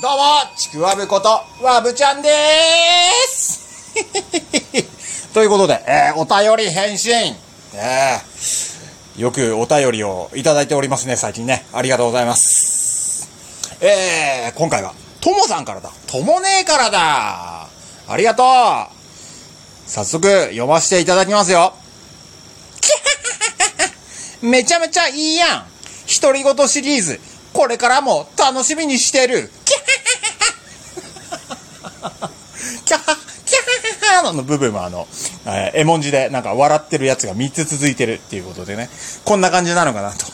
[0.00, 0.16] どうも、
[0.56, 1.28] ちくわぶこと、
[1.62, 2.32] わぶちゃんでー
[3.30, 3.92] す
[5.34, 7.36] ということで、えー、お便り返信。
[7.74, 11.66] えー、よくお便りをいただいておりますね、最近ね。
[11.74, 13.28] ありがとうございます。
[13.82, 15.90] えー、今回は、ともさんからだ。
[16.06, 17.68] ともねえからだ。
[18.08, 18.46] ありがとう。
[19.86, 21.74] 早速、読ませていただきますよ。
[24.40, 25.66] めちゃめちゃいいやん。
[26.22, 27.20] 独り言シリーズ、
[27.52, 29.52] これからも楽しみにしてる。
[32.90, 33.14] キャハ
[33.46, 35.06] キャハハの部分はあの、
[35.46, 38.88] えー絵文字でなんか笑ってるやつが3つ続いてるっていうことでね、
[39.24, 40.26] こんな感じなのかなと。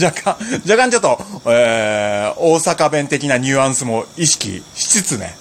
[0.00, 5.36] 若干、若干ちょっと、えー、大阪弁的なニュアンスも意識しつつね、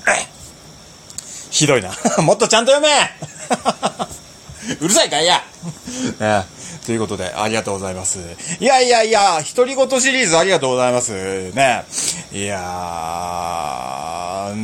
[1.52, 1.92] ひどいな。
[2.24, 2.90] もっとちゃんと読め
[4.80, 5.44] うるさいかいや、
[6.20, 6.46] ね
[6.86, 8.20] ということで、ありがとうございます。
[8.60, 11.52] いやいやいや、独り言シリーズありがとうございます。
[11.54, 11.86] ね。
[12.32, 14.58] いやー、うー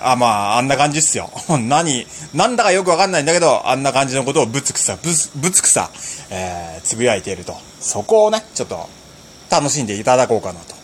[0.00, 1.30] あ、まあ、あんな感じっすよ。
[1.48, 5.90] 何、なんだかよくわかんないんだけど、あんな感じのことをぶつくさ、ぶつ、ぶつくさ、
[6.30, 7.56] えー、つぶやいていると。
[7.80, 8.88] そこをね、ちょっと、
[9.50, 10.74] 楽しんでいただこうかなと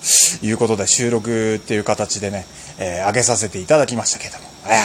[0.44, 2.44] いうことで収録っていう形でね、
[2.78, 4.44] えー上げさせていただきましたけども。
[4.66, 4.82] いや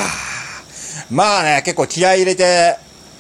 [1.10, 2.78] まあね、結構気合い入れて、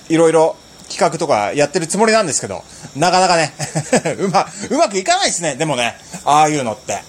[0.08, 0.56] いろいろ
[0.88, 2.64] 企画とかやってるつもりなんですけど、
[2.96, 3.54] なかなかね、
[4.20, 7.02] うま、うまくいかないですね、でもね、ああいうのって。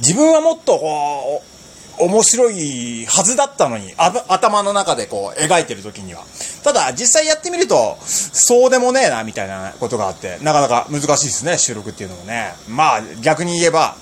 [0.00, 1.53] 自分はもっとこう、
[1.98, 6.22] 面白いはずだったのに、頭の中でこう描いてる時には。
[6.62, 12.54] ただ、実際やってみると、そうでもねえな、みたいなことがあって、なかなか難しいですね、収録っていうのもね。
[12.68, 13.96] まあ、逆に言えば、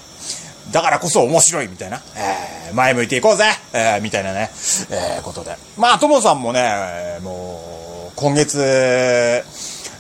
[0.71, 4.51] だからこそ面白いみたいな、えー前向いていこうぜ、えーみたいなね、
[4.91, 5.55] えーことで。
[5.77, 8.59] まあ、ともさんもね、もう、今月、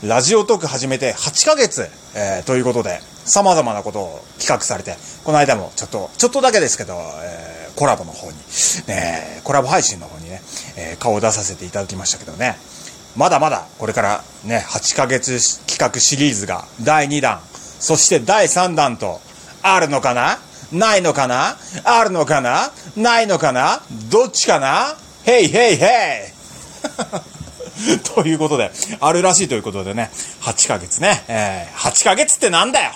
[0.03, 8.37] ラジオトーク始めて8ヶ月、えーということで、様々なことを企画されて、この間もちょっと、ちょっとだけですけど、えーコラボの方に、
[8.89, 10.43] ね、コラボ配信の方にね、
[10.77, 12.57] えー顔を出させていただきましたけどね、
[13.17, 19.21] まだまだこれからね、8ヶ月企画シリーズが第2弾、そして第3弾と
[19.63, 20.39] あるのかな？
[20.73, 21.57] ないのかな？
[21.85, 22.73] あるのかな？
[22.97, 23.81] ないのかな？
[24.11, 24.97] どっちかな？
[25.23, 26.33] ヘイヘイヘ
[27.29, 27.32] イ！
[28.15, 28.71] ということで、
[29.01, 30.11] あるらしいということでね、
[30.43, 32.93] 8ヶ月ね、えー、8ヶ月ってなんだよ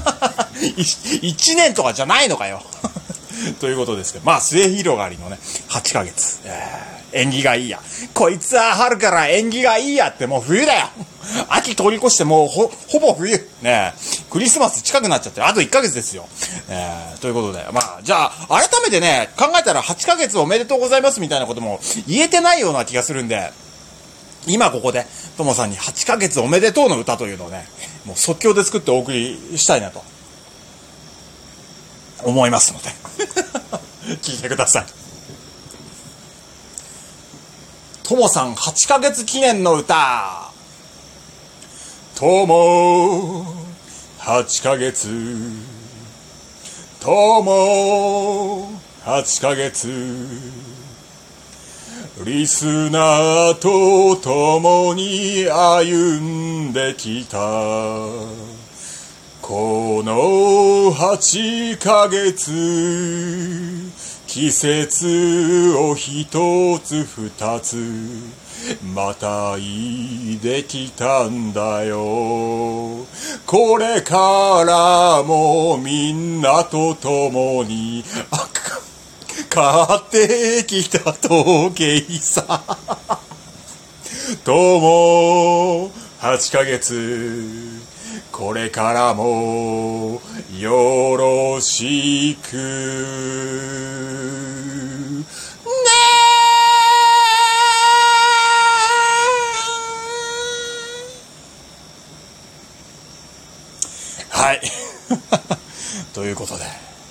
[0.76, 2.62] !1 年とかじゃないのかよ
[3.60, 6.40] ということですけど、まあ、末広がりのね、8ヶ月。
[6.44, 7.80] えー縁起がいいや。
[8.12, 10.88] こいつは春から縁起がいいやってもう冬だよ
[11.48, 13.48] 秋通り越してもうほ、ほぼ冬。
[13.62, 13.94] ね
[14.30, 16.26] クリスマス近くなっちゃって、あと1ヶ月ですよ。
[16.68, 23.52] えーということで、まあ、じゃあ、改めてね、考えたら8ヶ月おめでとうございますみたいなことも言えてないような気がするんで、
[24.46, 25.06] 今ここで、
[25.36, 27.66] ともさんに8ヶ月おめでとうの歌というのをね、
[28.04, 30.02] もう即興で作ってお送りしたいなと、
[32.24, 32.90] 思いますので、
[34.22, 34.86] 聞いてください。
[38.02, 40.52] ともさん8ヶ月記念の歌。
[42.14, 43.46] とも、
[44.18, 45.08] 8ヶ月。
[47.00, 48.70] とも、
[49.04, 50.73] 8ヶ月。
[52.22, 57.38] リスナーと共に歩んできた。
[59.42, 62.52] この8ヶ月、
[64.28, 67.76] 季節を一つ二つ、
[68.94, 71.98] またいできたんだよ。
[73.44, 78.04] これからもみんなと共に、
[79.54, 79.62] 買
[79.98, 82.60] ってきた時計さ。
[84.42, 87.80] とも、8ヶ月、
[88.32, 90.20] これからも、
[90.58, 92.56] よろしく。
[92.56, 92.62] ね
[104.30, 104.60] はい。
[106.12, 106.64] ということで、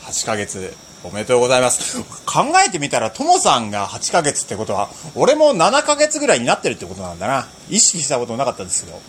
[0.08, 2.02] 8ヶ月おめでとうございます。
[2.26, 7.48] 考えてみたら、ともさんが8ヶ月ってことは、俺も7ヶ月ぐらいになってるってことなんだな。
[7.70, 9.02] 意識したことなかったんですけど、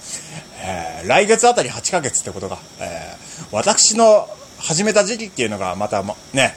[0.63, 6.57] えー来月あたり8ヶ月ってことが、えー私の始めた時期っていうのがまたまね、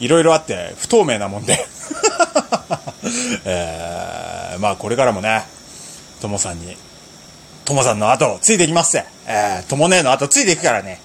[0.00, 1.58] いろいろあって不透明なもんで、
[3.44, 5.44] えーまあこれからもね、
[6.22, 6.76] ともさんに、
[7.66, 9.04] ともさんの後ついていきますぜ。
[9.26, 11.00] えー、ともねえの後ついていくからね。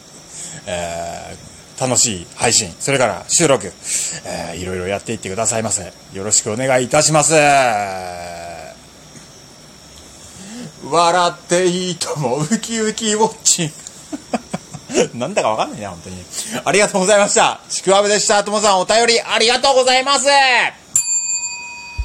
[0.68, 1.43] えー
[1.80, 3.72] 楽しい配信、それから収録、
[4.26, 5.92] えーいろいろやっていってくださいませ。
[6.14, 7.34] よろしくお願いいたします。
[10.90, 13.74] 笑っていいともウキウキウォッチング。
[15.18, 16.24] なんだかわかんないな、本当に。
[16.64, 17.60] ありがとうございました。
[17.70, 18.44] ちくわぶでした。
[18.44, 20.28] ともさん、お便りありがとうございます